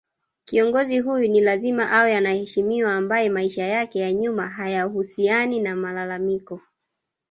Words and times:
Kiongozi 0.45 0.99
huyu 0.99 1.27
ni 1.27 1.41
lazima 1.41 1.91
awe 1.91 2.15
anaheshimiwa 2.17 2.93
ambaye 2.95 3.29
maisha 3.29 3.63
yake 3.63 3.99
ya 3.99 4.13
nyuma 4.13 4.47
hayahusiani 4.47 5.59
na 5.59 5.75
malalamiko 5.75 6.61